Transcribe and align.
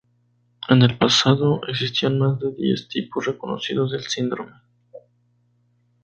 En 0.67 0.81
el 0.81 0.97
pasado 0.97 1.61
existían 1.67 2.17
más 2.17 2.39
de 2.39 2.51
diez 2.53 2.87
tipos 2.87 3.23
reconocidos 3.27 3.91
del 3.91 4.01
síndrome. 4.01 4.53